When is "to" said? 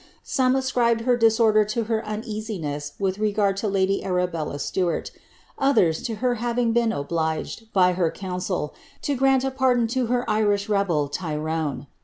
1.65-1.83, 3.57-3.67, 6.01-6.15, 9.03-9.13, 9.89-10.07